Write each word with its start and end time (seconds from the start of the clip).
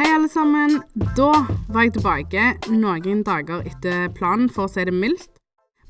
Hei, 0.00 0.14
alle 0.16 0.28
sammen. 0.32 0.78
Da 1.12 1.26
var 1.68 1.82
jeg 1.84 1.90
tilbake 1.92 2.42
noen 2.72 3.18
dager 3.20 3.66
etter 3.68 4.06
planen, 4.16 4.46
for 4.48 4.64
å 4.64 4.70
si 4.72 4.86
det 4.88 4.94
mildt. 4.96 5.34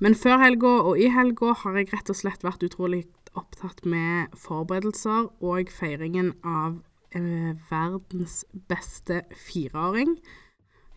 Men 0.02 0.16
før 0.18 0.40
helga 0.42 0.72
og 0.90 0.98
i 0.98 1.06
helga 1.14 1.52
har 1.60 1.78
jeg 1.78 1.92
rett 1.92 2.10
og 2.10 2.18
slett 2.18 2.42
vært 2.42 2.64
utrolig 2.66 3.04
opptatt 3.38 3.84
med 3.86 4.34
forberedelser 4.34 5.28
og 5.46 5.70
feiringen 5.70 6.32
av 6.42 6.80
eh, 7.14 7.54
verdens 7.70 8.40
beste 8.66 9.20
fireåring. 9.46 10.18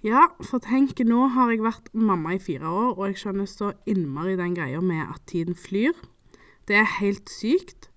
Ja, 0.01 0.31
for 0.41 0.65
tenk, 0.65 0.97
nå 1.05 1.29
har 1.37 1.53
jeg 1.53 1.61
vært 1.69 1.93
mamma 1.93 2.33
i 2.33 2.41
fire 2.41 2.65
år, 2.65 2.91
og 2.97 3.05
jeg 3.11 3.21
skjønner 3.21 3.53
så 3.53 3.75
innmari 3.85 4.39
den 4.41 4.57
greia 4.57 4.81
med 4.81 5.05
at 5.05 5.21
tiden 5.29 5.53
flyr. 5.53 5.93
Det 6.65 6.81
er 6.81 6.95
helt 6.97 7.29
sykt. 7.29 7.91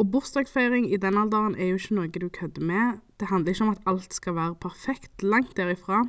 Og 0.00 0.08
bursdagsfeiring 0.10 0.88
i 0.88 0.96
den 0.96 1.20
alderen 1.20 1.52
er 1.54 1.74
jo 1.74 1.82
ikke 1.84 2.00
noe 2.00 2.08
du 2.16 2.30
kødder 2.32 2.64
med. 2.64 3.04
Det 3.24 3.30
handler 3.30 3.54
ikke 3.54 3.64
om 3.64 3.70
at 3.72 3.86
alt 3.88 4.12
skal 4.12 4.34
være 4.36 4.54
perfekt, 4.60 5.22
langt 5.24 5.54
derifra. 5.56 6.02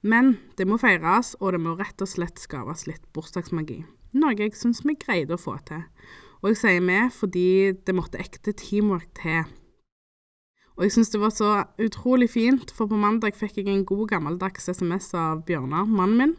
Men 0.00 0.38
det 0.56 0.64
må 0.64 0.78
feires, 0.80 1.34
og 1.44 1.52
det 1.52 1.60
må 1.60 1.74
rett 1.76 2.00
og 2.00 2.08
slett 2.08 2.40
skapes 2.40 2.86
litt 2.88 3.04
bursdagsmagi. 3.12 3.82
Noe 4.16 4.32
jeg 4.38 4.56
syns 4.56 4.80
vi 4.80 4.96
greide 4.96 5.36
å 5.36 5.42
få 5.42 5.58
til. 5.68 5.84
Og 6.40 6.54
jeg 6.54 6.60
sier 6.62 6.80
vi 6.88 6.96
fordi 7.12 7.44
det 7.84 7.96
måtte 7.98 8.22
ekte 8.24 8.56
teamwork 8.56 9.12
til. 9.20 9.44
Og 10.80 10.86
jeg 10.86 10.96
syns 10.96 11.12
det 11.12 11.20
var 11.20 11.36
så 11.36 11.52
utrolig 11.76 12.30
fint, 12.32 12.72
for 12.72 12.88
på 12.88 12.96
mandag 12.96 13.36
fikk 13.36 13.60
jeg 13.60 13.68
en 13.68 13.84
god 13.84 14.08
gammeldags 14.16 14.72
SMS 14.72 15.12
av 15.12 15.44
Bjørnar, 15.44 15.84
mannen 15.84 16.16
min, 16.16 16.36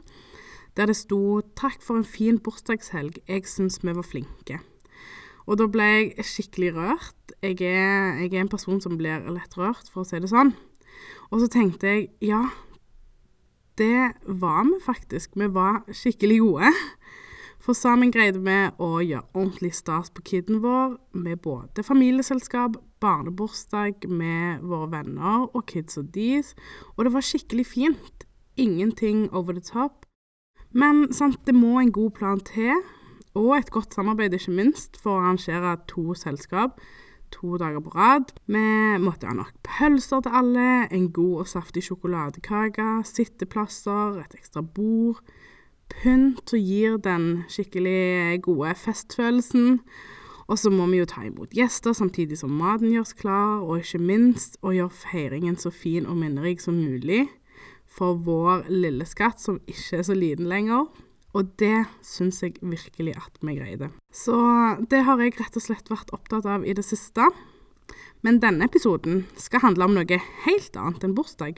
der 0.73 0.89
det 0.89 0.97
sto 0.97 1.41
'Takk 1.53 1.85
for 1.85 2.01
en 2.01 2.09
fin 2.17 2.41
bursdagshelg, 2.41 3.21
jeg 3.29 3.45
syns 3.45 3.83
vi 3.85 3.93
var 3.93 4.01
flinke'. 4.01 4.72
Og 5.47 5.59
da 5.59 5.67
ble 5.67 5.87
jeg 5.89 6.27
skikkelig 6.27 6.73
rørt. 6.77 7.33
Jeg 7.43 7.59
er, 7.61 8.21
jeg 8.23 8.31
er 8.31 8.43
en 8.43 8.51
person 8.51 8.79
som 8.81 8.97
blir 8.99 9.25
lett 9.27 9.57
rørt, 9.59 9.89
for 9.91 10.03
å 10.03 10.07
si 10.07 10.21
det 10.23 10.31
sånn. 10.31 10.53
Og 11.31 11.41
så 11.41 11.49
tenkte 11.51 11.89
jeg 11.89 12.07
ja, 12.23 12.45
det 13.77 14.13
var 14.27 14.63
vi 14.69 14.79
faktisk. 14.85 15.35
Vi 15.35 15.49
var 15.51 15.81
skikkelig 15.91 16.39
gode. 16.39 16.71
For 17.63 17.75
sammen 17.79 18.11
greide 18.11 18.41
vi 18.43 18.57
å 18.83 18.89
gjøre 18.99 19.23
ordentlig 19.39 19.71
stas 19.77 20.09
på 20.11 20.23
kiden 20.27 20.59
vår 20.63 20.97
med 21.15 21.39
både 21.45 21.85
familieselskap, 21.87 22.75
barnebursdag 22.99 24.03
med 24.11 24.65
våre 24.67 24.89
venner 24.91 25.47
og 25.47 25.63
kids 25.71 25.97
og 25.97 26.11
deres. 26.15 26.51
Og 26.97 27.07
det 27.07 27.13
var 27.15 27.23
skikkelig 27.23 27.65
fint. 27.71 28.27
Ingenting 28.59 29.29
over 29.31 29.55
the 29.55 29.63
top. 29.63 30.05
Men 30.71 31.07
sant, 31.13 31.39
det 31.47 31.55
må 31.55 31.79
en 31.79 31.91
god 31.91 32.11
plan 32.19 32.43
til 32.43 32.75
og 33.33 33.55
et 33.57 33.71
godt 33.73 33.95
samarbeid, 33.95 34.35
ikke 34.37 34.53
minst, 34.53 34.99
for 35.01 35.17
å 35.17 35.23
arrangere 35.23 35.77
to 35.89 36.13
selskap 36.17 36.79
to 37.33 37.57
dager 37.57 37.81
på 37.81 37.93
rad. 37.95 38.33
Vi 38.45 38.63
måtte 39.01 39.29
ha 39.29 39.35
nok 39.37 39.53
pølser 39.65 40.23
til 40.23 40.35
alle, 40.39 40.69
en 40.93 41.09
god 41.15 41.43
og 41.43 41.49
saftig 41.49 41.85
sjokoladekake, 41.87 42.89
sitteplasser, 43.09 44.19
et 44.21 44.35
ekstra 44.37 44.61
bord, 44.61 45.21
pynt 45.93 46.49
som 46.49 46.61
gir 46.61 46.97
den 47.01 47.43
skikkelig 47.51 48.41
gode 48.45 48.75
festfølelsen. 48.83 49.79
Og 50.51 50.59
så 50.59 50.69
må 50.73 50.85
vi 50.91 50.99
jo 50.99 51.07
ta 51.07 51.23
imot 51.23 51.55
gjester 51.55 51.95
samtidig 51.95 52.37
som 52.41 52.51
maten 52.59 52.91
gjøres 52.91 53.15
klar, 53.17 53.63
og 53.63 53.79
ikke 53.81 54.01
minst 54.03 54.59
å 54.61 54.73
gjøre 54.75 55.01
feiringen 55.05 55.57
så 55.59 55.71
fin 55.73 56.05
og 56.09 56.19
minnerik 56.19 56.61
som 56.61 56.77
mulig 56.77 57.25
for 57.93 58.17
vår 58.25 58.67
lille 58.73 59.05
skatt, 59.07 59.39
som 59.41 59.61
ikke 59.69 60.01
er 60.01 60.07
så 60.07 60.17
liten 60.17 60.49
lenger. 60.49 60.89
Og 61.33 61.49
det 61.57 61.85
syns 62.05 62.43
jeg 62.43 62.59
virkelig 62.61 63.15
at 63.17 63.39
vi 63.41 63.57
greide. 63.57 63.89
Så 64.13 64.37
det 64.89 65.01
har 65.07 65.21
jeg 65.21 65.33
rett 65.39 65.57
og 65.57 65.65
slett 65.65 65.89
vært 65.89 66.13
opptatt 66.13 66.45
av 66.45 66.65
i 66.65 66.75
det 66.77 66.85
siste. 66.85 67.25
Men 68.23 68.39
denne 68.39 68.69
episoden 68.69 69.25
skal 69.41 69.65
handle 69.65 69.89
om 69.89 69.95
noe 69.97 70.19
helt 70.45 70.77
annet 70.79 71.03
enn 71.03 71.15
bursdag. 71.17 71.57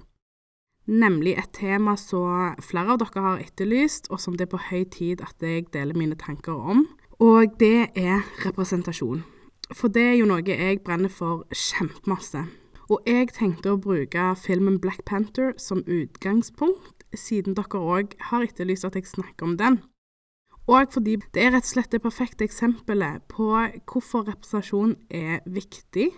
Nemlig 0.86 1.34
et 1.38 1.52
tema 1.58 1.95
som 1.98 2.55
flere 2.61 2.94
av 2.94 2.99
dere 3.02 3.22
har 3.26 3.42
etterlyst, 3.42 4.08
og 4.14 4.22
som 4.22 4.36
det 4.38 4.45
er 4.45 4.54
på 4.54 4.64
høy 4.70 4.83
tid 4.94 5.23
at 5.26 5.42
jeg 5.42 5.67
deler 5.73 5.98
mine 5.98 6.17
tanker 6.17 6.54
om. 6.55 6.86
Og 7.20 7.58
det 7.60 7.89
er 7.98 8.22
representasjon. 8.45 9.23
For 9.73 9.89
det 9.89 10.04
er 10.11 10.20
jo 10.20 10.30
noe 10.30 10.45
jeg 10.45 10.83
brenner 10.86 11.10
for 11.10 11.48
kjempemasse. 11.49 12.45
Og 12.86 13.02
jeg 13.10 13.32
tenkte 13.33 13.73
å 13.73 13.82
bruke 13.82 14.28
filmen 14.38 14.78
Black 14.80 15.02
Panther 15.10 15.55
som 15.58 15.82
utgangspunkt 15.89 16.95
siden 17.20 17.55
dere 17.58 17.81
òg 17.81 18.15
har 18.30 18.45
etterlyst 18.45 18.87
at 18.87 18.95
jeg 18.95 19.09
snakker 19.09 19.48
om 19.48 19.58
den. 19.59 19.81
Og 20.67 20.93
fordi 20.93 21.17
det 21.33 21.43
er 21.43 21.52
rett 21.53 21.67
og 21.67 21.73
slett 21.76 21.92
det 21.93 22.02
perfekte 22.02 22.45
eksempelet 22.45 23.26
på 23.30 23.52
hvorfor 23.86 24.26
representasjon 24.26 24.95
er 25.14 25.43
viktig. 25.45 26.09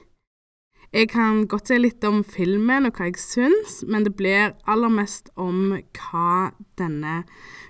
Jeg 0.94 1.09
kan 1.12 1.41
godt 1.52 1.68
si 1.68 1.78
litt 1.81 2.03
om 2.07 2.22
filmen 2.24 2.88
og 2.88 2.96
hva 2.96 3.09
jeg 3.09 3.19
syns, 3.19 3.81
men 3.84 4.06
det 4.07 4.13
blir 4.16 4.53
aller 4.72 4.91
mest 4.94 5.28
om 5.36 5.74
hva 5.75 6.53
denne 6.80 7.25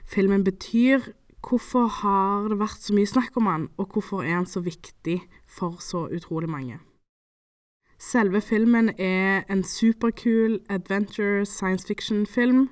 filmen 0.05 0.45
betyr. 0.45 1.01
Hvorfor 1.41 1.89
har 2.03 2.45
det 2.51 2.59
vært 2.59 2.83
så 2.85 2.93
mye 2.93 3.09
snakk 3.09 3.39
om 3.41 3.49
den, 3.49 3.65
og 3.81 3.95
hvorfor 3.95 4.21
er 4.21 4.35
den 4.35 4.45
så 4.45 4.61
viktig 4.61 5.21
for 5.49 5.81
så 5.81 6.05
utrolig 6.13 6.49
mange? 6.49 6.77
Selve 7.97 8.41
filmen 8.41 8.91
er 8.99 9.47
en 9.49 9.63
superkul 9.63 10.59
adventure 10.69 11.45
science 11.45 11.87
fiction-film 11.87 12.67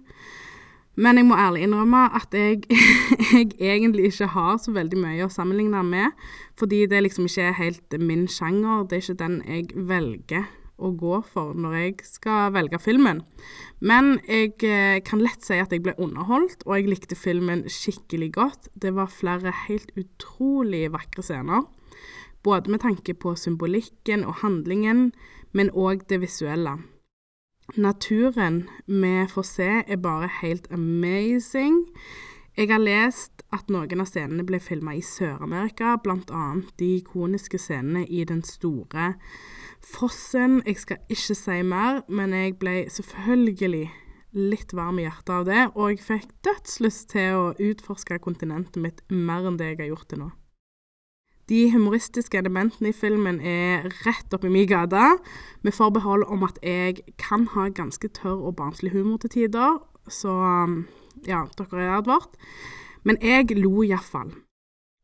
men 0.96 1.20
jeg 1.20 1.28
må 1.28 1.36
ærlig 1.36 1.66
innrømme 1.66 2.06
at 2.16 2.36
jeg, 2.36 2.64
jeg, 3.36 3.50
egentlig 3.60 4.10
ikke 4.12 4.30
har 4.32 4.60
så 4.64 4.72
veldig 4.76 5.00
mye 5.02 5.26
å 5.26 5.32
sammenligne 5.32 5.82
med. 5.84 6.14
Fordi 6.60 6.86
det 6.88 7.04
liksom 7.04 7.28
ikke 7.28 7.50
er 7.50 7.58
helt 7.60 7.98
min 8.00 8.30
sjanger. 8.32 8.86
Det 8.88 8.98
er 8.98 9.04
ikke 9.04 9.20
den 9.20 9.42
jeg 9.44 9.88
velger 9.90 10.48
å 10.76 10.92
gå 10.96 11.20
for 11.28 11.56
når 11.56 11.76
jeg 11.80 12.08
skal 12.08 12.54
velge 12.56 12.80
filmen. 12.84 13.22
Men 13.80 14.18
jeg 14.28 14.56
eh, 14.68 15.00
kan 15.08 15.24
lett 15.24 15.44
si 15.44 15.60
at 15.60 15.72
jeg 15.76 15.84
ble 15.86 15.96
underholdt, 16.02 16.64
og 16.68 16.78
jeg 16.78 16.90
likte 16.92 17.20
filmen 17.20 17.66
skikkelig 17.72 18.32
godt. 18.40 18.72
Det 18.74 18.96
var 18.96 19.12
flere 19.12 19.54
helt 19.66 19.92
utrolig 20.00 20.88
vakre 20.96 21.24
scener. 21.26 21.68
Både 22.46 22.72
med 22.72 22.84
tanke 22.84 23.16
på 23.18 23.36
symbolikken 23.40 24.24
og 24.28 24.44
handlingen, 24.44 25.10
men 25.56 25.72
òg 25.74 26.06
det 26.12 26.22
visuelle. 26.24 26.78
Naturen 27.74 28.70
vi 28.86 29.26
får 29.28 29.44
se, 29.44 29.70
er 29.88 29.98
bare 29.98 30.30
helt 30.42 30.68
amazing. 30.72 31.82
Jeg 32.56 32.70
har 32.70 32.80
lest 32.80 33.42
at 33.52 33.68
noen 33.74 34.00
av 34.00 34.08
scenene 34.08 34.46
ble 34.48 34.62
filma 34.64 34.94
i 34.96 35.02
Sør-Amerika, 35.04 35.98
bl.a. 36.04 36.46
de 36.80 36.92
ikoniske 37.02 37.60
scenene 37.60 38.06
i 38.06 38.24
den 38.24 38.44
store 38.48 39.16
fossen. 39.84 40.62
Jeg 40.64 40.80
skal 40.80 41.02
ikke 41.10 41.36
si 41.36 41.60
mer, 41.68 42.04
men 42.08 42.38
jeg 42.38 42.56
ble 42.62 42.78
selvfølgelig 42.94 43.90
litt 44.36 44.72
varm 44.76 45.02
i 45.02 45.08
hjertet 45.08 45.34
av 45.36 45.50
det, 45.50 45.68
og 45.76 45.92
jeg 45.92 46.06
fikk 46.06 46.32
dødslyst 46.48 47.10
til 47.12 47.42
å 47.42 47.54
utforske 47.60 48.22
kontinentet 48.24 48.80
mitt 48.84 49.04
mer 49.10 49.50
enn 49.50 49.60
det 49.60 49.74
jeg 49.74 49.84
har 49.84 49.94
gjort 49.96 50.12
til 50.14 50.24
nå. 50.24 50.32
De 51.50 51.68
humoristiske 51.70 52.40
elementene 52.40 52.90
i 52.90 52.96
filmen 52.96 53.38
er 53.46 53.86
rett 54.06 54.34
oppi 54.34 54.50
min 54.50 54.66
gate, 54.70 55.04
med 55.62 55.76
forbehold 55.78 56.26
om 56.34 56.46
at 56.48 56.58
jeg 56.66 57.04
kan 57.22 57.46
ha 57.54 57.68
ganske 57.70 58.10
tørr 58.18 58.48
og 58.50 58.56
barnslig 58.58 58.96
humor 58.96 59.22
til 59.22 59.34
tider, 59.36 59.78
så 60.10 60.34
ja, 61.28 61.44
dere 61.58 61.84
er 61.84 61.94
advart. 62.00 62.34
Men 63.06 63.22
jeg 63.22 63.54
lo 63.60 63.84
iallfall. 63.86 64.34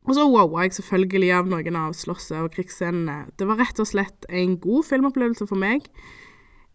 Og 0.10 0.16
så 0.18 0.26
wowa 0.26 0.66
jeg 0.66 0.74
selvfølgelig 0.80 1.30
av 1.38 1.50
noen 1.50 1.78
av 1.78 1.94
slåsset 1.94 2.40
og 2.42 2.50
krigsscenene. 2.56 3.28
Det 3.38 3.46
var 3.46 3.62
rett 3.62 3.78
og 3.82 3.90
slett 3.90 4.26
en 4.34 4.58
god 4.62 4.88
filmopplevelse 4.90 5.46
for 5.46 5.62
meg. 5.62 5.86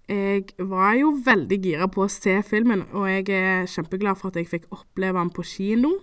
Jeg 0.07 0.53
var 0.63 0.95
jo 0.95 1.11
veldig 1.27 1.59
gira 1.59 1.89
på 1.91 2.05
å 2.05 2.13
se 2.13 2.37
filmen, 2.47 2.85
og 2.95 3.09
jeg 3.11 3.27
er 3.35 3.67
kjempeglad 3.67 4.21
for 4.21 4.31
at 4.31 4.39
jeg 4.39 4.47
fikk 4.53 4.69
oppleve 4.71 5.19
den 5.19 5.33
på 5.35 5.43
kino. 5.43 5.97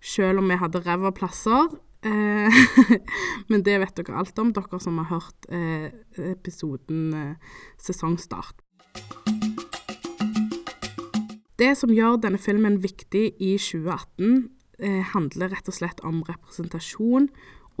Selv 0.00 0.40
om 0.40 0.48
vi 0.48 0.56
hadde 0.56 0.80
ræva 0.80 1.12
plasser, 1.12 1.68
men 3.50 3.64
det 3.66 3.78
vet 3.82 3.98
dere 3.98 4.20
alt 4.20 4.38
om, 4.42 4.52
dere 4.54 4.80
som 4.82 5.00
har 5.02 5.10
hørt 5.10 5.48
eh, 5.50 5.88
episoden 6.32 7.12
eh, 7.14 7.58
sesongstart. 7.82 8.62
Det 11.56 11.72
som 11.78 11.92
gjør 11.92 12.18
denne 12.20 12.40
filmen 12.40 12.82
viktig 12.82 13.30
i 13.40 13.56
2018, 13.56 14.52
handler 15.14 15.48
rett 15.54 15.70
og 15.70 15.72
slett 15.72 16.02
om 16.04 16.18
representasjon 16.28 17.30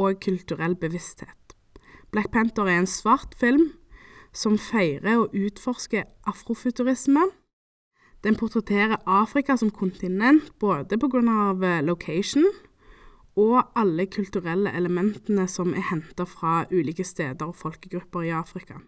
og 0.00 0.16
kulturell 0.24 0.72
bevissthet. 0.80 1.52
Black 2.08 2.30
Panther 2.32 2.70
er 2.70 2.80
en 2.80 2.88
svart 2.88 3.34
film 3.36 3.66
som 4.36 4.56
feirer 4.60 5.18
og 5.20 5.34
utforsker 5.36 6.06
afrofuturisme. 6.28 7.26
Den 8.24 8.36
portretterer 8.36 8.96
Afrika 9.06 9.56
som 9.56 9.70
kontinent 9.70 10.52
både 10.58 10.98
pga. 10.98 11.80
location 11.82 12.44
og 13.36 13.56
alle 13.76 14.06
kulturelle 14.08 14.72
elementene 14.72 15.44
som 15.48 15.74
er 15.76 15.84
henta 15.90 16.24
fra 16.24 16.64
ulike 16.72 17.04
steder 17.04 17.46
og 17.46 17.56
folkegrupper 17.56 18.28
i 18.28 18.32
Afrika. 18.32 18.80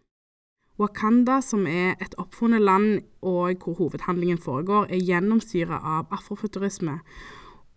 Wakanda, 0.79 1.41
som 1.43 1.67
er 1.67 1.97
et 2.01 2.15
oppfunnet 2.23 2.63
land 2.63 3.01
og 3.21 3.59
hvor 3.65 3.75
hovedhandlingen 3.75 4.39
foregår, 4.39 4.87
er 4.89 5.03
gjennomsyra 5.03 5.81
av 5.83 6.13
afrofuturisme 6.15 7.01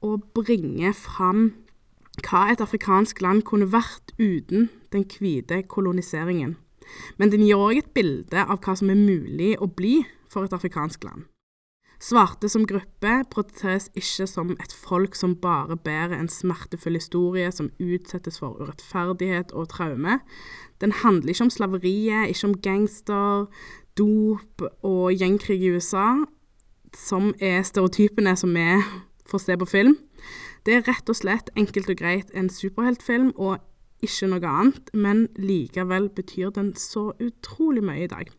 og 0.06 0.23
bringer 0.38 0.94
fram 0.94 1.51
hva 2.21 2.47
et 2.51 2.62
afrikansk 2.62 3.21
land 3.21 3.41
kunne 3.47 3.71
vært 3.71 4.13
uten 4.19 4.69
den 4.94 5.06
hvite 5.07 5.63
koloniseringen. 5.63 6.57
men 7.17 7.31
den 7.31 7.44
gir 7.45 7.56
òg 7.56 7.77
et 7.77 7.94
bilde 7.94 8.38
av 8.44 8.59
hva 8.59 8.75
som 8.75 8.89
er 8.89 9.00
mulig 9.00 9.56
å 9.62 9.67
bli 9.67 10.01
for 10.29 10.44
et 10.44 10.53
afrikansk 10.53 11.03
land. 11.03 11.24
Svarte 12.01 12.50
som 12.50 12.63
gruppe 12.65 13.12
portretteres 13.30 13.92
ikke 13.94 14.25
som 14.25 14.56
et 14.56 14.74
folk 14.74 15.13
som 15.18 15.36
bare 15.38 15.77
bærer 15.77 16.15
en 16.18 16.30
smertefull 16.31 16.98
historie 16.98 17.51
som 17.53 17.69
utsettes 17.77 18.39
for 18.42 18.57
urettferdighet 18.57 19.53
og 19.53 19.69
traume. 19.69 20.18
Den 20.81 20.95
handler 21.03 21.30
ikke 21.30 21.45
om 21.45 21.53
slaveriet, 21.53 22.31
ikke 22.33 22.48
om 22.50 22.57
gangster, 22.57 23.45
dop 23.98 24.65
og 24.81 25.13
gjengkrig 25.13 25.62
i 25.62 25.71
USA, 25.75 26.25
som 26.98 27.36
er 27.38 27.62
stereotypene 27.62 28.33
som 28.36 28.57
vi 28.57 28.81
får 29.30 29.45
se 29.45 29.57
på 29.62 29.69
film. 29.69 29.98
Det 30.65 30.80
er 30.80 30.88
rett 30.89 31.09
og 31.09 31.21
slett 31.21 31.53
enkelt 31.57 31.89
og 31.89 32.01
greit 32.01 32.33
en 32.33 32.50
superheltfilm 32.50 33.36
og 33.38 33.62
ikke 34.01 34.33
noe 34.33 34.50
annet, 34.50 34.89
men 34.98 35.27
likevel 35.38 36.09
betyr 36.09 36.50
den 36.57 36.74
så 36.74 37.12
utrolig 37.21 37.86
mye 37.86 38.07
i 38.07 38.09
dag. 38.09 38.30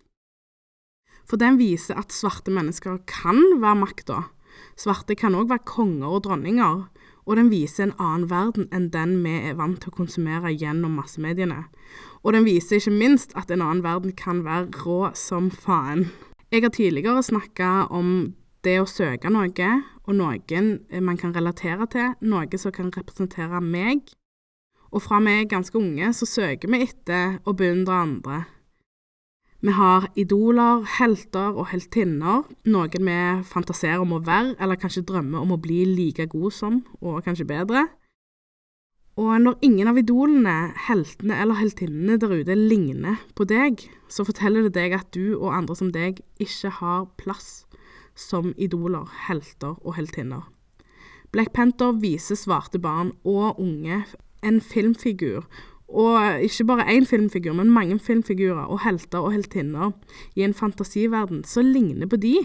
For 1.29 1.41
den 1.41 1.59
viser 1.61 1.99
at 2.01 2.15
svarte 2.15 2.53
mennesker 2.55 3.01
kan 3.09 3.41
være 3.63 3.79
makta. 3.83 4.19
Svarte 4.79 5.17
kan 5.19 5.37
òg 5.39 5.51
være 5.53 5.67
konger 5.69 6.17
og 6.17 6.25
dronninger. 6.27 6.85
Og 7.23 7.39
den 7.39 7.53
viser 7.53 7.87
en 7.87 7.97
annen 8.03 8.27
verden 8.31 8.67
enn 8.75 8.89
den 8.91 9.15
vi 9.23 9.37
er 9.47 9.55
vant 9.59 9.79
til 9.83 9.93
å 9.93 9.99
konsumere 10.01 10.51
gjennom 10.51 10.97
massemediene. 10.99 11.61
Og 12.27 12.35
den 12.35 12.47
viser 12.47 12.81
ikke 12.81 12.95
minst 12.95 13.35
at 13.39 13.51
en 13.51 13.63
annen 13.63 13.85
verden 13.85 14.15
kan 14.19 14.43
være 14.47 14.83
rå 14.83 15.13
som 15.19 15.51
faen. 15.51 16.09
Jeg 16.51 16.65
har 16.67 16.75
tidligere 16.75 17.23
snakka 17.23 17.87
om 17.95 18.35
det 18.67 18.77
å 18.83 18.89
søke 18.91 19.31
noe, 19.31 19.69
og 20.03 20.19
noen 20.19 20.73
man 21.03 21.19
kan 21.19 21.35
relatere 21.35 21.87
til, 21.91 22.13
noe 22.27 22.59
som 22.59 22.75
kan 22.75 22.91
representere 22.95 23.63
meg. 23.63 24.11
Og 24.93 25.03
fra 25.07 25.23
vi 25.25 25.39
er 25.41 25.49
ganske 25.49 25.79
unge, 25.79 26.11
så 26.13 26.29
søker 26.29 26.71
vi 26.71 26.83
etter 26.85 27.39
å 27.47 27.55
beundre 27.57 28.03
andre. 28.03 28.43
Vi 29.63 29.71
har 29.71 30.09
idoler, 30.19 30.83
helter 30.99 31.55
og 31.55 31.69
heltinner, 31.71 32.49
noen 32.67 33.05
vi 33.07 33.19
fantaserer 33.47 34.03
om 34.03 34.17
å 34.17 34.23
være, 34.27 34.57
eller 34.59 34.79
kanskje 34.81 35.05
drømmer 35.07 35.39
om 35.39 35.53
å 35.55 35.59
bli 35.63 35.85
like 35.87 36.27
god 36.33 36.55
som, 36.57 36.81
og 36.99 37.21
kanskje 37.23 37.47
bedre. 37.47 37.85
Og 39.23 39.37
når 39.45 39.61
ingen 39.63 39.87
av 39.87 40.01
idolene, 40.01 40.73
heltene 40.89 41.37
eller 41.39 41.61
heltinnene 41.61 42.19
der 42.19 42.35
ute 42.41 42.57
ligner 42.59 43.21
på 43.39 43.47
deg, 43.47 43.85
så 44.11 44.27
forteller 44.27 44.67
det 44.67 44.75
deg 44.81 44.97
at 44.97 45.13
du 45.15 45.37
og 45.37 45.53
andre 45.55 45.79
som 45.79 45.93
deg 45.95 46.19
ikke 46.43 46.73
har 46.81 47.07
plass 47.21 47.63
som 48.19 48.51
idoler, 48.59 49.07
helter 49.29 49.77
og 49.79 49.95
heltinner. 49.95 50.49
Black 51.31 51.53
Panther 51.55 51.95
viser 52.03 52.35
svarte 52.37 52.83
barn 52.83 53.15
og 53.23 53.61
unge 53.63 54.03
en 54.43 54.59
filmfigur 54.61 55.47
og 55.93 56.41
ikke 56.41 56.65
bare 56.65 56.89
én 56.89 57.07
filmfigur, 57.07 57.53
men 57.53 57.71
mange 57.71 57.99
filmfigurer 58.01 58.65
og 58.65 58.81
helter 58.85 59.21
og 59.21 59.33
heltinner 59.33 59.93
i 60.37 60.45
en 60.47 60.55
fantasiverden 60.55 61.45
som 61.45 61.69
ligner 61.69 62.09
på 62.09 62.17
de, 62.17 62.37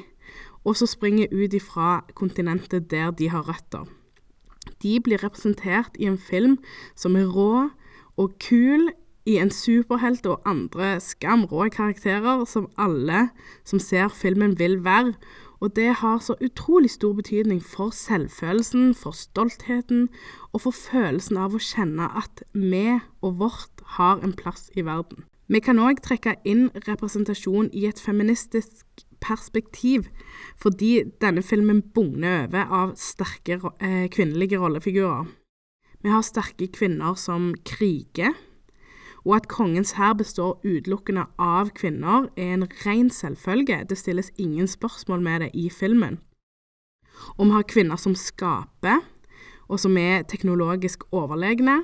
og 0.67 0.75
som 0.75 0.87
springer 0.87 1.31
ut 1.31 1.53
ifra 1.55 2.03
kontinentet 2.15 2.91
der 2.91 3.11
de 3.11 3.29
har 3.31 3.47
røtter. 3.47 3.87
De 4.83 4.99
blir 4.99 5.23
representert 5.23 5.95
i 5.99 6.09
en 6.09 6.17
film 6.17 6.57
som 6.95 7.15
er 7.15 7.27
rå 7.31 7.69
og 8.17 8.33
kul, 8.43 8.89
i 9.27 9.35
en 9.41 9.51
superhelt 9.51 10.25
og 10.31 10.45
andre 10.47 11.01
skamrå 11.03 11.65
karakterer 11.73 12.45
som 12.47 12.69
alle 12.79 13.25
som 13.67 13.79
ser 13.83 14.07
filmen 14.15 14.53
vil 14.59 14.79
være, 14.85 15.17
og 15.59 15.73
det 15.75 15.89
har 16.01 16.19
så 16.21 16.35
utrolig 16.43 16.91
stor 16.93 17.15
betydning 17.17 17.61
for 17.63 17.89
selvfølelsen, 17.95 18.93
for 18.95 19.15
stoltheten 19.17 20.07
og 20.51 20.61
for 20.67 20.75
følelsen 20.75 21.39
av 21.41 21.57
å 21.57 21.61
kjenne 21.61 22.11
at 22.19 22.43
vi 22.53 22.99
og 23.21 23.39
vårt 23.41 23.83
har 23.97 24.21
en 24.23 24.35
plass 24.37 24.69
i 24.77 24.85
verden. 24.85 25.25
Vi 25.47 25.61
kan 25.63 25.79
òg 25.79 26.01
trekke 26.03 26.35
inn 26.47 26.67
representasjon 26.87 27.69
i 27.71 27.85
et 27.87 28.01
feministisk 28.03 29.05
perspektiv, 29.23 30.09
fordi 30.59 31.07
denne 31.23 31.41
filmen 31.41 31.81
bugner 31.95 32.45
over 32.45 32.73
av 32.81 32.95
sterke 32.99 33.57
eh, 33.79 34.05
kvinnelige 34.13 34.59
rollefigurer. 34.59 35.25
Vi 36.03 36.11
har 36.13 36.25
sterke 36.25 36.67
kvinner 36.69 37.15
som 37.17 37.53
kriger, 37.65 38.35
og 39.27 39.35
at 39.35 39.47
kongens 39.51 39.91
hær 39.99 40.13
består 40.15 40.61
utelukkende 40.63 41.25
av 41.35 41.73
kvinner, 41.75 42.29
er 42.39 42.53
en 42.55 42.63
ren 42.85 43.09
selvfølge, 43.11 43.81
det 43.89 43.97
stilles 43.99 44.31
ingen 44.39 44.69
spørsmål 44.71 45.21
med 45.21 45.43
det 45.43 45.49
i 45.53 45.67
filmen. 45.69 46.21
Og 47.35 47.49
vi 47.49 47.51
har 47.57 47.67
kvinner 47.67 47.99
som 47.99 48.15
skaper, 48.15 49.01
og 49.67 49.81
som 49.83 49.97
er 49.99 50.23
teknologisk 50.23 51.03
overlegne. 51.11 51.81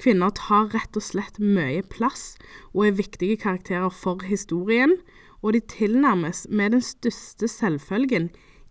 Kvinner 0.00 0.32
tar 0.32 0.70
rett 0.72 0.96
og 0.96 1.04
slett 1.04 1.36
mye 1.36 1.82
plass 1.84 2.38
og 2.72 2.86
er 2.86 2.96
viktige 2.96 3.36
karakterer 3.36 3.92
for 3.92 4.24
historien, 4.24 4.96
og 5.42 5.52
de 5.52 5.60
tilnærmes 5.60 6.46
med 6.48 6.72
den 6.72 6.84
største 6.84 7.48
selvfølgen 7.48 8.30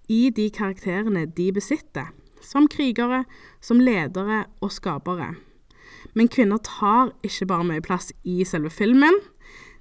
i 0.10 0.32
de 0.34 0.50
karakterene 0.50 1.28
de 1.38 1.52
besitter, 1.54 2.10
som 2.42 2.66
krigere, 2.68 3.26
som 3.62 3.80
ledere 3.80 4.48
og 4.62 4.74
skapere. 4.74 5.36
Men 6.14 6.32
kvinner 6.32 6.62
tar 6.66 7.14
ikke 7.26 7.50
bare 7.50 7.68
mye 7.68 7.84
plass 7.86 8.14
i 8.24 8.44
selve 8.48 8.72
filmen. 8.74 9.16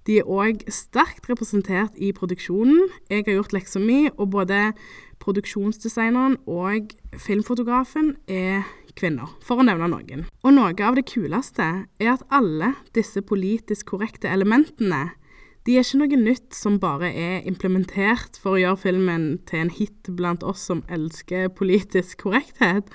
De 0.09 0.21
er 0.23 0.31
òg 0.31 0.63
sterkt 0.73 1.29
representert 1.29 1.97
i 2.01 2.15
produksjonen. 2.17 2.89
Jeg 3.11 3.27
har 3.27 3.39
gjort 3.41 3.53
leksa 3.53 3.83
mi, 3.83 4.07
og 4.17 4.31
både 4.33 4.73
produksjonsdesigneren 5.21 6.39
og 6.49 6.95
filmfotografen 7.21 8.15
er 8.31 8.65
kvinner, 8.99 9.31
for 9.45 9.61
å 9.61 9.67
nevne 9.67 9.91
noen. 9.93 10.25
Og 10.43 10.55
noe 10.57 10.73
av 10.73 10.97
det 10.97 11.05
kuleste 11.11 11.67
er 12.01 12.13
at 12.15 12.25
alle 12.35 12.73
disse 12.97 13.21
politisk 13.27 13.93
korrekte 13.93 14.31
elementene 14.33 15.11
de 15.69 15.75
er 15.77 15.85
ikke 15.85 15.99
noe 16.01 16.17
nytt 16.17 16.57
som 16.57 16.79
bare 16.81 17.11
er 17.13 17.43
implementert 17.49 18.39
for 18.41 18.57
å 18.57 18.61
gjøre 18.63 18.81
filmen 18.87 19.25
til 19.51 19.67
en 19.67 19.73
hit 19.75 20.09
blant 20.17 20.41
oss 20.47 20.63
som 20.71 20.81
elsker 20.89 21.51
politisk 21.59 22.23
korrekthet. 22.23 22.89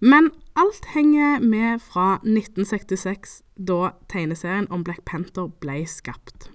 Men 0.00 0.30
alt 0.54 0.84
henger 0.94 1.40
med 1.40 1.80
fra 1.82 2.20
1966, 2.22 3.42
da 3.58 3.90
tegneserien 4.08 4.68
om 4.70 4.84
Black 4.86 5.02
Panther 5.04 5.48
ble 5.58 5.80
skapt. 5.90 6.52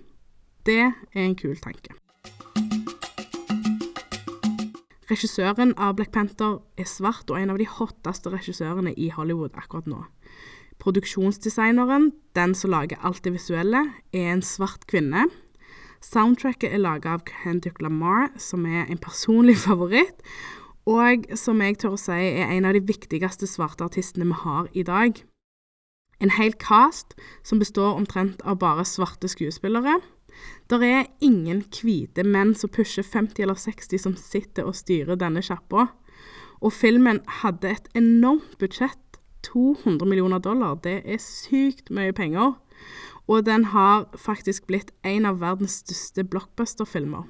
Det 0.63 0.79
er 0.79 1.19
en 1.25 1.35
kul 1.35 1.57
tanke. 1.59 1.91
Regissøren 5.11 5.75
av 5.75 5.97
Black 5.99 6.13
Panther 6.15 6.61
er 6.79 6.87
svart 6.87 7.27
og 7.27 7.41
en 7.41 7.51
av 7.51 7.59
de 7.59 7.67
hotteste 7.67 8.31
regissørene 8.31 8.95
i 8.95 9.11
Hollywood 9.11 9.59
akkurat 9.59 9.91
nå. 9.91 10.05
Produksjonsdesigneren, 10.79 12.13
den 12.39 12.55
som 12.55 12.71
lager 12.71 13.01
alt 13.03 13.25
det 13.27 13.35
visuelle, 13.35 13.89
er 14.15 14.31
en 14.31 14.41
svart 14.41 14.87
kvinne. 14.87 15.27
Soundtracket 16.03 16.71
er 16.71 16.79
laga 16.79 17.17
av 17.17 17.27
Kendrick 17.27 17.83
Lamar, 17.83 18.31
som 18.39 18.63
er 18.65 18.87
en 18.87 19.03
personlig 19.03 19.59
favoritt, 19.67 20.23
og 20.89 21.27
som 21.39 21.61
jeg 21.63 21.77
tør 21.79 21.95
å 21.95 21.99
si 22.01 22.15
er 22.15 22.51
en 22.51 22.65
av 22.67 22.75
de 22.75 22.83
viktigste 22.83 23.47
svarte 23.47 23.85
artistene 23.85 24.27
vi 24.27 24.39
har 24.43 24.67
i 24.75 24.83
dag. 24.83 25.21
En 26.19 26.33
hel 26.37 26.53
cast 26.59 27.15
som 27.43 27.59
består 27.59 27.95
omtrent 27.95 28.43
av 28.47 28.59
bare 28.59 28.85
svarte 28.87 29.29
skuespillere. 29.31 29.99
Der 30.71 30.83
er 30.83 31.09
ingen 31.21 31.63
hvite 31.75 32.23
menn 32.23 32.53
som 32.55 32.71
pusher 32.71 33.03
50 33.03 33.43
eller 33.43 33.59
60 33.59 34.01
som 34.01 34.15
sitter 34.17 34.67
og 34.67 34.75
styrer 34.75 35.19
denne 35.19 35.43
sjappa. 35.43 35.89
Og 36.63 36.73
filmen 36.73 37.19
hadde 37.41 37.71
et 37.71 37.89
enormt 37.95 38.57
budsjett. 38.59 38.99
200 39.43 40.07
millioner 40.07 40.39
dollar. 40.39 40.77
Det 40.79 41.01
er 41.03 41.19
sykt 41.19 41.91
mye 41.91 42.15
penger. 42.15 42.55
Og 43.27 43.45
den 43.45 43.65
har 43.75 44.07
faktisk 44.15 44.67
blitt 44.67 44.91
en 45.03 45.27
av 45.27 45.41
verdens 45.43 45.81
største 45.83 46.23
blockbuster-filmer. 46.23 47.27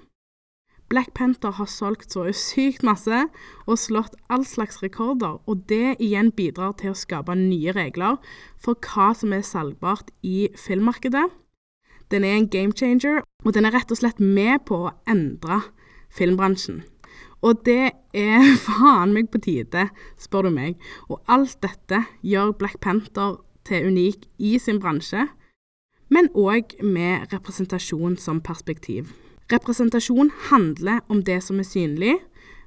Black 0.89 1.13
Panther 1.13 1.51
har 1.57 1.65
solgt 1.65 2.13
så 2.13 2.25
sykt 2.37 2.83
masse 2.85 3.23
og 3.65 3.79
slått 3.79 4.17
all 4.29 4.45
slags 4.45 4.81
rekorder, 4.83 5.39
og 5.49 5.63
det 5.69 5.95
igjen 6.03 6.31
bidrar 6.35 6.75
til 6.77 6.93
å 6.93 6.97
skape 6.97 7.35
nye 7.39 7.73
regler 7.73 8.19
for 8.61 8.77
hva 8.77 9.13
som 9.17 9.33
er 9.33 9.45
salgbart 9.47 10.11
i 10.21 10.49
filmmarkedet. 10.59 11.25
Den 12.11 12.23
er 12.27 12.37
en 12.37 12.49
game 12.49 12.75
changer, 12.77 13.23
og 13.45 13.55
den 13.55 13.65
er 13.65 13.73
rett 13.73 13.91
og 13.91 13.97
slett 13.97 14.19
med 14.19 14.67
på 14.67 14.83
å 14.85 14.93
endre 15.09 15.63
filmbransjen. 16.13 16.83
Og 17.43 17.63
det 17.65 17.91
er 18.13 18.45
faen 18.67 19.15
meg 19.15 19.31
på 19.33 19.41
tide, 19.43 19.89
spør 20.21 20.47
du 20.47 20.53
meg. 20.55 20.77
Og 21.09 21.23
alt 21.27 21.57
dette 21.65 22.05
gjør 22.21 22.53
Black 22.59 22.79
Panther 22.83 23.39
til 23.67 23.89
unik 23.89 24.27
i 24.37 24.57
sin 24.59 24.79
bransje, 24.83 25.27
men 26.13 26.29
òg 26.37 26.75
med 26.83 27.31
representasjon 27.33 28.19
som 28.21 28.43
perspektiv. 28.43 29.09
Representasjon 29.53 30.31
handler 30.49 31.03
om 31.13 31.19
det 31.21 31.43
som 31.45 31.59
er 31.61 31.67
synlig, 31.67 32.15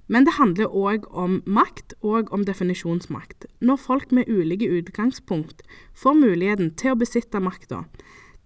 men 0.07 0.27
det 0.27 0.37
handler 0.37 0.71
òg 0.71 1.07
om 1.11 1.41
makt 1.47 1.97
og 2.07 2.29
om 2.35 2.45
definisjonsmakt. 2.47 3.49
Når 3.59 3.81
folk 3.83 4.13
med 4.15 4.29
ulike 4.31 4.69
utgangspunkt 4.71 5.65
får 5.99 6.15
muligheten 6.15 6.71
til 6.79 6.95
å 6.95 7.01
besitte 7.01 7.43
makta, 7.43 7.83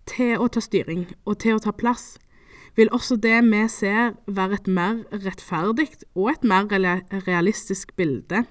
til 0.09 0.41
å 0.41 0.49
ta 0.49 0.63
styring 0.65 1.05
og 1.27 1.37
til 1.45 1.59
å 1.59 1.65
ta 1.67 1.75
plass, 1.77 2.15
vil 2.79 2.89
også 2.97 3.19
det 3.21 3.43
vi 3.51 3.61
ser 3.69 4.15
være 4.27 4.57
et 4.61 4.71
mer 4.71 5.03
rettferdig 5.13 5.91
og 6.15 6.31
et 6.33 6.47
mer 6.47 6.71
realistisk 7.27 7.93
bilde 7.99 8.47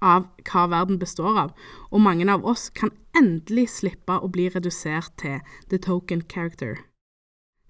av 0.00 0.24
hva 0.48 0.64
verden 0.72 0.98
består 0.98 1.36
av, 1.44 1.52
og 1.90 2.00
mange 2.00 2.26
av 2.32 2.46
oss 2.48 2.70
kan 2.70 2.94
endelig 3.18 3.68
slippe 3.76 4.16
å 4.16 4.30
bli 4.32 4.48
redusert 4.48 5.12
til 5.20 5.44
the 5.68 5.78
token 5.78 6.24
character. 6.32 6.80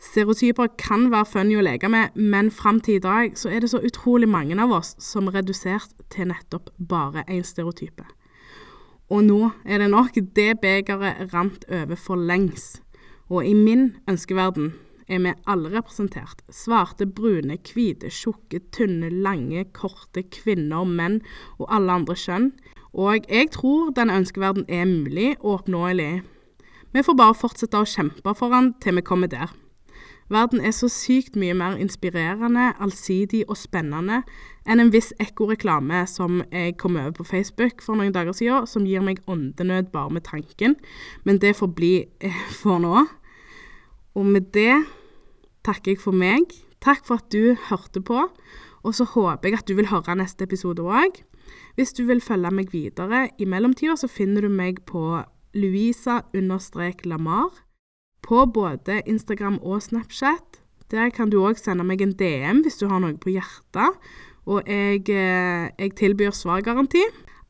Stereotyper 0.03 0.67
kan 0.81 1.13
være 1.13 1.29
funny 1.31 1.55
å 1.55 1.63
leke 1.63 1.87
med, 1.93 2.17
men 2.19 2.51
fram 2.51 2.81
til 2.83 2.99
i 2.99 3.03
dag 3.05 3.37
så 3.39 3.53
er 3.53 3.63
det 3.63 3.71
så 3.71 3.79
utrolig 3.87 4.27
mange 4.29 4.57
av 4.59 4.73
oss 4.75 4.97
som 4.99 5.29
er 5.31 5.39
redusert 5.39 5.95
til 6.11 6.27
nettopp 6.33 6.73
bare 6.91 7.23
én 7.31 7.45
stereotype. 7.47 8.03
Og 9.13 9.23
nå 9.29 9.53
er 9.63 9.79
det 9.79 9.91
nok. 9.93 10.17
Det 10.35 10.57
begeret 10.63 11.31
rant 11.35 11.67
over 11.71 12.01
for 12.01 12.19
lengst. 12.19 12.81
Og 13.31 13.47
i 13.47 13.55
min 13.55 13.93
ønskeverden 14.11 14.73
er 15.07 15.23
vi 15.23 15.37
alle 15.47 15.71
representert. 15.77 16.43
Svarte, 16.51 17.07
brune, 17.07 17.61
hvite, 17.63 18.11
tjukke, 18.11 18.59
tynne, 18.75 19.11
lange, 19.23 19.65
korte, 19.77 20.25
kvinner, 20.35 20.85
menn 20.89 21.21
og 21.61 21.69
alle 21.71 22.01
andre 22.01 22.19
kjønn. 22.19 22.51
Og 22.93 23.29
jeg 23.31 23.53
tror 23.55 23.95
denne 23.95 24.19
ønskeverden 24.19 24.67
er 24.69 24.89
mulig 24.89 25.35
og 25.41 25.61
oppnåelig. 25.61 26.23
Vi 26.93 27.07
får 27.07 27.17
bare 27.17 27.39
fortsette 27.39 27.79
å 27.79 27.89
kjempe 27.89 28.35
for 28.37 28.53
den 28.53 28.75
til 28.83 28.99
vi 28.99 29.07
kommer 29.07 29.31
der. 29.31 29.53
Verden 30.33 30.63
er 30.65 30.73
så 30.73 30.89
sykt 30.89 31.37
mye 31.37 31.53
mer 31.57 31.77
inspirerende, 31.77 32.71
allsidig 32.81 33.43
og 33.51 33.57
spennende 33.61 34.23
enn 34.65 34.81
en 34.81 34.93
viss 34.95 35.11
ekkoreklame 35.21 36.07
som 36.09 36.43
jeg 36.47 36.77
kom 36.81 36.97
over 36.97 37.13
på 37.19 37.27
Facebook 37.29 37.83
for 37.85 37.99
noen 37.99 38.15
dager 38.15 38.33
siden, 38.37 38.67
som 38.71 38.87
gir 38.89 39.03
meg 39.05 39.21
åndenød 39.29 39.91
bare 39.93 40.11
med 40.17 40.25
tanken, 40.29 40.77
men 41.27 41.39
det 41.43 41.57
får 41.59 41.71
bli 41.77 42.07
eh, 42.25 42.41
for 42.63 42.79
nå. 42.81 43.07
Og 44.17 44.25
med 44.29 44.53
det 44.57 44.85
takker 45.67 45.93
jeg 45.93 46.01
for 46.01 46.13
meg. 46.17 46.43
Takk 46.83 47.05
for 47.07 47.15
at 47.21 47.29
du 47.35 47.57
hørte 47.69 48.01
på, 48.01 48.29
og 48.83 48.95
så 48.97 49.05
håper 49.07 49.49
jeg 49.49 49.59
at 49.61 49.69
du 49.69 49.75
vil 49.79 49.91
høre 49.93 50.17
neste 50.19 50.45
episode 50.49 50.83
òg. 50.83 51.13
Hvis 51.77 51.93
du 51.97 52.03
vil 52.09 52.21
følge 52.25 52.51
meg 52.55 52.73
videre 52.73 53.29
i 53.39 53.45
mellomtida, 53.45 53.97
så 53.99 54.09
finner 54.09 54.41
du 54.47 54.51
meg 54.53 54.85
på 54.89 55.23
Louisa-Lamar 55.53 57.51
på 58.23 58.45
både 58.47 59.03
Instagram 59.07 59.59
og 59.63 59.83
Snapchat. 59.83 60.61
Der 60.91 61.11
kan 61.11 61.31
du 61.33 61.41
òg 61.41 61.59
sende 61.61 61.85
meg 61.89 62.03
en 62.05 62.13
DM 62.13 62.63
hvis 62.65 62.79
du 62.81 62.89
har 62.91 63.01
noe 63.01 63.17
på 63.21 63.33
hjertet, 63.33 63.99
og 64.47 64.67
jeg, 64.67 65.05
eh, 65.09 65.71
jeg 65.79 65.95
tilbyr 65.97 66.35
svargaranti. 66.37 67.03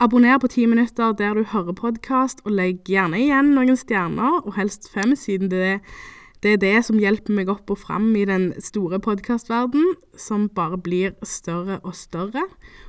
Abonner 0.02 0.38
på 0.38 0.48
10 0.48 0.66
minutter 0.66 1.12
der 1.12 1.34
du 1.34 1.44
hører 1.44 1.72
podkast, 1.72 2.40
og 2.44 2.52
legg 2.58 2.84
gjerne 2.90 3.20
igjen 3.22 3.52
noen 3.54 3.78
stjerner, 3.78 4.40
og 4.42 4.56
helst 4.56 4.90
fem, 4.90 5.14
siden 5.16 5.50
det, 5.50 5.80
det 6.42 6.56
er 6.56 6.62
det 6.62 6.84
som 6.86 6.98
hjelper 6.98 7.36
meg 7.36 7.50
opp 7.52 7.70
og 7.70 7.78
fram 7.78 8.08
i 8.18 8.24
den 8.26 8.50
store 8.58 8.98
podkastverdenen, 8.98 9.94
som 10.18 10.48
bare 10.50 10.78
blir 10.78 11.14
større 11.22 11.78
og 11.84 11.94
større, 11.94 12.48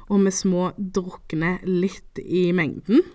og 0.10 0.26
vi 0.26 0.34
små 0.34 0.72
drukner 0.78 1.62
litt 1.70 2.18
i 2.26 2.48
mengden. 2.52 3.06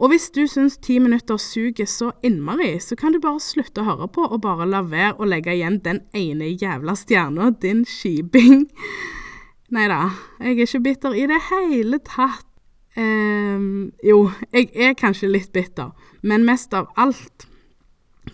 Og 0.00 0.12
hvis 0.12 0.30
du 0.34 0.44
syns 0.48 0.78
ti 0.82 0.98
minutter 1.02 1.36
suger 1.40 1.88
så 1.88 2.10
innmari, 2.24 2.78
så 2.80 2.96
kan 2.98 3.12
du 3.12 3.20
bare 3.22 3.42
slutte 3.42 3.82
å 3.82 3.88
høre 3.90 4.08
på 4.12 4.24
og 4.24 4.40
bare 4.44 4.68
la 4.68 4.82
være 4.86 5.18
å 5.20 5.28
legge 5.28 5.54
igjen 5.56 5.80
den 5.84 6.00
ene 6.16 6.54
jævla 6.54 6.96
stjerna, 6.98 7.50
din 7.62 7.84
skiping. 7.88 8.66
Nei 9.72 9.86
da, 9.88 10.00
jeg 10.40 10.56
er 10.56 10.66
ikke 10.66 10.84
bitter 10.84 11.14
i 11.16 11.28
det 11.30 11.40
hele 11.50 12.00
tatt. 12.04 12.48
Um, 12.92 13.92
jo, 14.04 14.26
jeg 14.52 14.68
er 14.76 14.92
kanskje 14.98 15.30
litt 15.30 15.52
bitter, 15.54 15.94
men 16.20 16.44
mest 16.44 16.74
av 16.76 16.90
alt 17.00 17.46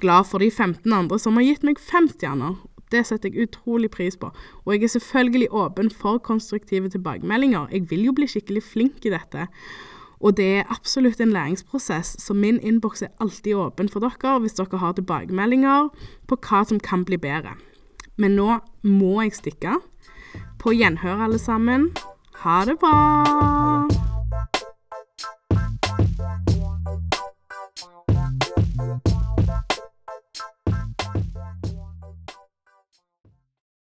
glad 0.02 0.26
for 0.26 0.42
de 0.42 0.50
15 0.50 0.82
andre 0.92 1.18
som 1.22 1.38
har 1.38 1.46
gitt 1.46 1.66
meg 1.66 1.78
fem 1.78 2.08
stjerner. 2.10 2.56
Det 2.90 3.04
setter 3.04 3.28
jeg 3.28 3.50
utrolig 3.50 3.90
pris 3.92 4.16
på, 4.16 4.30
og 4.64 4.72
jeg 4.72 4.86
er 4.86 4.92
selvfølgelig 4.94 5.50
åpen 5.52 5.90
for 5.92 6.18
konstruktive 6.24 6.88
tilbakemeldinger. 6.90 7.68
Jeg 7.74 7.86
vil 7.90 8.06
jo 8.08 8.14
bli 8.16 8.26
skikkelig 8.30 8.64
flink 8.64 9.04
i 9.04 9.12
dette. 9.12 9.46
Og 10.20 10.36
det 10.36 10.48
er 10.58 10.70
absolutt 10.72 11.20
en 11.20 11.32
læringsprosess, 11.32 12.16
så 12.22 12.34
min 12.34 12.60
innboks 12.60 13.02
er 13.02 13.14
alltid 13.20 13.54
åpen 13.54 13.88
for 13.88 14.02
dere 14.02 14.38
hvis 14.42 14.58
dere 14.58 14.82
har 14.82 14.96
tilbakemeldinger 14.98 15.92
på 16.26 16.40
hva 16.48 16.64
som 16.66 16.82
kan 16.82 17.04
bli 17.06 17.20
bedre. 17.22 17.54
Men 18.18 18.34
nå 18.34 18.58
må 18.82 19.20
jeg 19.22 19.38
stikke. 19.38 19.78
På 20.58 20.74
gjenhør, 20.74 21.22
alle 21.28 21.38
sammen. 21.38 21.92
Ha 22.42 22.64
det 22.66 22.78
bra! 22.82 23.97